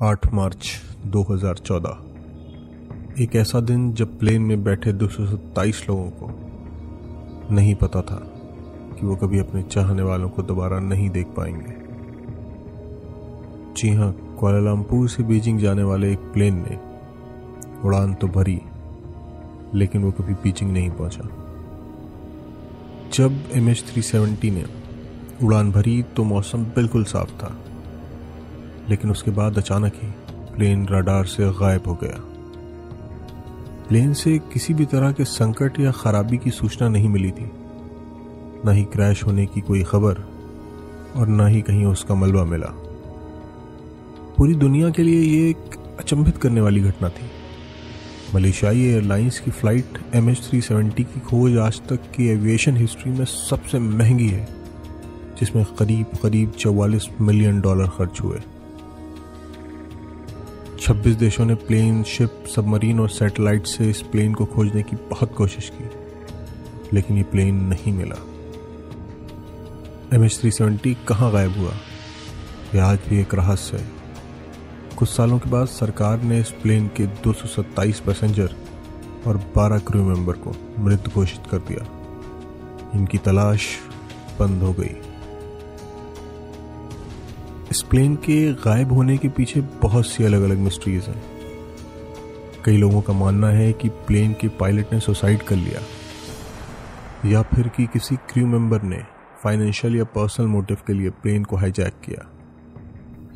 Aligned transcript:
8 0.00 0.26
मार्च 0.34 0.68
2014 1.06 3.22
एक 3.22 3.36
ऐसा 3.36 3.60
दिन 3.60 3.92
जब 3.94 4.18
प्लेन 4.18 4.42
में 4.42 4.64
बैठे 4.64 4.92
227 4.92 5.88
लोगों 5.88 6.10
को 6.10 6.30
नहीं 7.54 7.74
पता 7.74 8.02
था 8.02 8.16
कि 8.94 9.06
वो 9.06 9.16
कभी 9.16 9.38
अपने 9.38 9.62
चाहने 9.62 10.02
वालों 10.02 10.28
को 10.28 10.42
दोबारा 10.42 10.80
नहीं 10.80 11.10
देख 11.10 11.26
पाएँगे। 11.36 11.74
जी 13.76 13.90
हाँ 13.90 14.36
कोलालमपुर 14.40 15.08
से 15.08 15.22
बीजिंग 15.22 15.60
जाने 15.60 15.82
वाले 15.82 16.12
एक 16.12 16.18
प्लेन 16.34 16.60
ने 16.60 16.78
उड़ान 17.84 18.14
तो 18.14 18.28
भरी, 18.28 18.60
लेकिन 19.74 20.02
वो 20.02 20.12
कभी 20.12 20.34
बीजिंग 20.34 20.72
नहीं 20.72 20.90
पहुँचा। 20.90 21.28
जब 23.14 23.42
एम 23.52 23.68
एच 23.68 23.84
थ्री 23.92 24.02
सेवेंटी 24.02 24.50
ने 24.50 24.64
उड़ान 25.44 25.72
भरी 25.72 26.02
तो 26.16 26.24
मौसम 26.24 26.64
बिल्कुल 26.74 27.04
साफ़ 27.04 27.42
था। 27.42 27.56
लेकिन 28.90 29.10
उसके 29.10 29.30
बाद 29.30 29.58
अचानक 29.58 29.92
ही 29.94 30.08
प्लेन 30.56 30.86
रडार 30.86 31.24
से 31.24 31.50
गायब 31.50 31.86
हो 31.86 31.94
गया। 31.94 32.20
प्लेन 33.88 34.12
से 34.12 34.38
किसी 34.52 34.74
भी 34.74 34.84
तरह 34.84 35.12
के 35.12 35.24
संकट 35.24 35.80
या 35.80 35.90
खराबी 35.90 36.38
की 36.38 36.50
सूचना 36.50 36.88
नहीं 36.88 37.08
मिली 37.08 37.30
थी। 37.30 37.50
न 38.66 38.72
ही 38.72 38.84
क्रैश 38.84 39.22
होने 39.24 39.46
की 39.46 39.60
कोई 39.60 39.82
खबर 39.82 40.24
और 41.16 41.28
न 41.28 41.46
ही 41.46 41.60
कहीं 41.60 41.84
उसका 41.84 42.14
मलबा 42.14 42.44
मिला। 42.44 42.72
पूरी 44.36 44.54
दुनिया 44.54 44.90
के 44.90 45.02
लिए 45.02 45.22
ये 45.22 45.48
एक 45.50 45.76
अचंभित 46.00 46.36
करने 46.36 46.60
वाली 46.60 46.80
घटना 46.80 47.08
थी। 47.08 47.30
मलेशियाई 48.34 48.80
एयरलाइंस 48.80 49.38
की 49.40 49.50
flight 49.50 49.98
M 50.14 50.30
H 50.30 50.40
three 50.48 50.60
seventy 50.60 51.04
की 51.04 51.20
खोज 51.20 51.56
आज 51.58 51.80
तक 51.88 52.10
की 52.16 52.28
एविएशन 52.28 52.76
हिस्ट्री 52.76 53.12
में 53.12 53.24
सबसे 53.24 53.78
महँगी 53.78 54.28
है, 54.28 54.46
जिसमें 55.40 55.64
करीब 55.78 56.16
करीब 56.22 56.50
चौवालीस 56.50 57.08
मिलियन 57.20 57.60
डॉलर 57.60 57.88
खर्च 57.88 58.20
हुए। 58.20 58.40
26 60.82 61.14
देशों 61.14 61.44
ने 61.44 61.54
प्लेन 61.54 62.02
शिप 62.02 62.44
सबमरीन 62.56 63.00
और 63.00 63.08
सैटेलाइट 63.08 63.66
से 63.66 63.90
इस 63.90 64.02
प्लेन 64.02 64.34
को 64.34 64.44
खोजने 64.44 64.82
की 64.82 64.96
बहुत 64.96 65.34
कोशिश 65.34 65.72
की, 65.74 65.84
लेकिन 66.92 67.16
ये 67.16 67.22
प्लेन 67.22 67.54
नहीं 67.54 67.92
मिला। 67.92 68.16
एम 70.16 70.24
एच 70.24 70.38
थ्री 70.40 70.50
सेवेंटी 70.50 70.96
कहाँ 71.08 71.32
गायब 71.32 71.58
हुआ? 71.58 71.72
यह 72.74 72.84
आज 72.84 72.98
भी 73.08 73.20
एक 73.20 73.34
रहस्य 73.34 73.76
है। 73.76 73.86
कुछ 74.98 75.08
सालों 75.08 75.38
के 75.38 75.50
बाद 75.50 75.66
सरकार 75.66 76.22
ने 76.22 76.40
इस 76.40 76.50
प्लेन 76.50 76.88
के 76.88 77.06
227 77.06 78.00
पैसेंजर 78.00 78.54
और 79.26 79.36
12 79.36 79.78
क्रू 79.78 80.04
मेंबर 80.04 80.32
को 80.32 80.56
मृत 80.78 81.08
घोषित 81.08 81.46
कर 81.50 81.58
दिया। 81.58 81.86
इनकी 82.94 83.18
तलाश 83.18 83.66
बंद 84.40 84.62
हो 84.62 84.72
गई। 84.72 85.11
इस 87.72 87.82
प्लेन 87.82 88.16
के 88.16 88.52
गायब 88.52 88.92
होने 88.92 89.18
के 89.18 89.28
पीछे 89.28 89.60
बहुत 89.60 90.06
सी 90.06 90.24
अलग 90.24 90.42
अलग 90.42 90.58
मिस्ट्रीज 90.58 91.04
हैं। 91.04 91.22
कई 92.64 92.76
लोगों 92.76 93.02
का 93.02 93.12
मानना 93.12 93.48
है 93.48 93.72
कि 93.72 93.88
प्लेन 93.88 94.32
के 94.40 94.48
पायलट 94.48 94.86
ने 94.92 95.00
सुसाइड 95.00 95.42
कर 95.42 95.56
लिया। 95.56 95.80
या 97.28 97.42
फिर 97.42 97.68
कि 97.68 97.86
किसी 97.86 98.16
क्रू 98.16 98.46
मेंबर 98.46 98.82
ने 98.82 98.98
फाइनेंशियल 99.42 99.96
या 99.96 100.04
पर्सनल 100.04 100.46
मोटिव 100.46 100.76
के 100.86 100.92
लिए 100.92 101.10
प्लेन 101.10 101.44
को 101.44 101.56
हाईजैक 101.56 101.92
किया। 102.04 102.30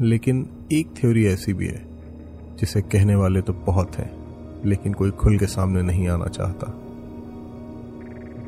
लेकिन 0.00 0.50
एक 0.72 0.86
थ्योरी 1.00 1.26
ऐसी 1.26 1.52
भी 1.52 1.66
है, 1.66 1.86
जिसे 2.60 2.80
कहने 2.80 3.14
वाले 3.14 3.40
तो 3.40 3.52
बहुत 3.52 3.96
हैं, 3.96 4.10
लेकिन 4.64 4.92
कोई 4.92 5.10
खुल 5.10 5.38
के 5.38 5.46
सामने 5.46 5.82
नहीं 5.82 6.08
आना 6.08 6.26
चाहता। 6.26 6.80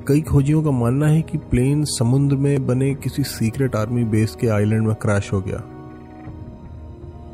कई 0.08 0.20
खोजियों 0.20 0.62
का 0.62 0.70
मानना 0.70 1.06
है 1.06 1.22
कि 1.22 1.38
प्लेन 1.38 1.84
समुद्र 1.84 2.36
में 2.36 2.66
बने 2.66 2.94
किसी 2.94 3.24
सीक्रेट 3.24 3.76
आर्मी 3.76 4.04
बेस 4.04 4.36
के 4.40 4.46
आइलैंड 4.46 4.86
में 4.86 4.96
क्रैश 4.96 5.32
हो 5.32 5.40
गया। 5.40 5.72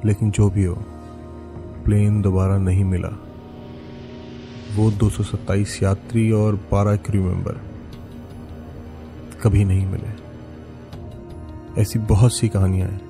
लेकिन 0.04 0.30
जो 0.30 0.50
भी 0.50 0.64
हो 0.64 0.74
प्लेन 1.84 2.22
दोबारा 2.22 2.58
नहीं 2.58 2.84
मिला। 2.84 3.08
वो 4.76 4.90
227 4.90 5.82
यात्री 5.82 6.30
और 6.32 6.56
12 6.70 6.96
क्रू 6.96 7.22
मेंबर 7.22 7.60
कभी 9.42 9.64
नहीं 9.64 9.86
मिले। 9.86 10.22
ऐसी 11.82 11.98
बहुत 11.98 12.36
सी 12.36 12.48
कहानियाँ 12.48 12.88
हैं, 12.88 13.00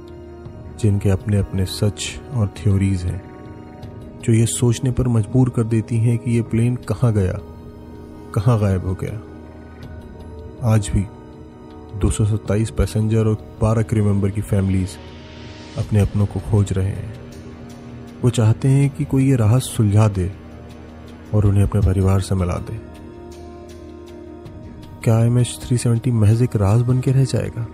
जिनके 0.78 1.10
अपने 1.10 1.38
अपने 1.38 1.64
सच 1.64 2.20
और 2.34 2.46
थ्योरीज 2.46 3.02
हैं, 3.02 3.22
जो 4.22 4.32
ये 4.32 4.46
सोचने 4.46 4.90
पर 4.90 5.08
मजबूर 5.08 5.50
कर 5.50 5.64
देती 5.64 5.98
हैं 5.98 6.18
कि 6.18 6.30
ये 6.30 6.42
प्लेन 6.42 6.76
कहाँ 6.76 7.12
गया, 7.12 7.38
कहाँ 8.34 8.60
गायब 8.60 8.86
हो 8.86 8.94
गया। 8.94 9.20
आज 10.74 10.90
भी 10.94 11.04
227 11.98 12.70
पैसेंजर 12.70 13.26
और 13.26 13.58
12 13.60 13.82
क्रू 13.82 14.04
मेंबर 14.04 14.30
की 14.30 14.40
फैमिलीज़ 14.40 14.90
अपने 15.78 16.00
अपनों 16.00 16.26
को 16.26 16.40
खोज 16.40 16.72
रहे 16.72 16.88
हैं। 16.88 17.14
वो 18.22 18.30
चाहते 18.30 18.68
हैं 18.68 18.90
कि 18.90 19.04
कोई 19.04 19.30
ये 19.30 19.36
राहत 19.36 19.62
सुलझा 19.62 20.08
दे 20.08 20.32
और 21.34 21.46
उन्हें 21.46 21.62
अपने 21.62 21.80
परिवार 21.80 22.20
से 22.20 22.34
मिला 22.34 22.54
दे। 22.54 22.80
क्या 25.04 25.18
एम 25.18 25.38
एच 25.38 25.58
थ्री 25.62 25.78
सेवेंटी 25.78 26.10
महज 26.10 26.42
एक 26.42 26.56
राज 26.56 26.80
बन 26.80 27.00
के 27.00 27.12
रह 27.12 27.24
जाएगा? 27.24 27.66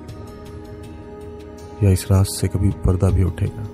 या 1.83 1.91
इस 1.91 2.11
राज 2.11 2.27
से 2.27 2.49
कभी 2.49 2.71
पर्दा 2.71 3.11
भी 3.11 3.23
उठेगा? 3.23 3.67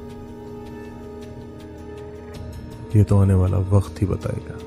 ये 2.97 3.05
तो 3.05 3.19
आने 3.19 3.35
वाला 3.35 3.59
वक्त 3.59 4.03
ही 4.03 4.07
बताएगा। 4.07 4.59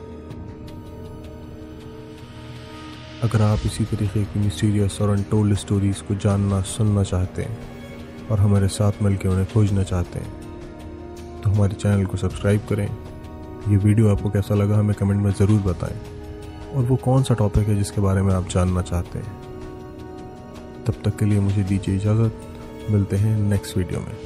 अगर 3.23 3.41
आप 3.41 3.59
इसी 3.66 3.85
तरीके 3.85 4.23
की 4.23 4.40
मिस्टीरियस 4.40 5.01
और 5.01 5.09
अनटोल्ड 5.09 5.57
स्टोरीज 5.57 6.01
को 6.01 6.16
जानना, 6.16 6.62
सुनना 6.62 7.03
चाहते 7.03 7.41
हैं 7.41 7.77
और 8.32 8.40
हमारे 8.40 8.68
साथ 8.68 8.92
मिलकर 9.02 9.30
उन्हें 9.30 9.48
खोजना 9.54 9.84
चाहते 9.84 10.20
हैं। 10.20 10.32
तो 11.42 11.50
हमारे 11.50 11.74
चैनल 11.74 12.06
को 12.06 12.18
सब्सक्राइब 12.18 12.62
करें। 12.70 12.88
ये 13.70 13.78
वीडियो 13.78 14.10
आपको 14.10 14.30
कैसा 14.30 14.56
लगा 14.56 14.78
हमें 14.78 14.96
कमेंट 14.96 15.22
में 15.22 15.32
ज़रूर 15.32 15.62
बताएँ। 15.62 15.98
और 16.76 16.84
वो 16.84 16.96
कौन 16.96 17.24
सा 17.24 17.34
टॉपिक 17.34 17.68
है 17.68 17.76
जिसके 17.76 18.02
बारे 18.02 18.22
में 18.22 18.34
आप 18.34 18.48
जानना 18.48 18.82
चाहते 18.82 19.20
हैं? 19.20 19.38
तब 20.88 20.94
तक 21.06 21.18
के 21.18 21.26
लिए 21.26 21.40
मुझे 21.40 21.64
दीजिए 21.64 21.96
इजाज़त। 21.96 22.34
मिलते 22.90 23.16
हैं 23.16 23.40
नेक्स्ट 23.40 23.78
वीडियो 23.78 24.00
में। 24.00 24.18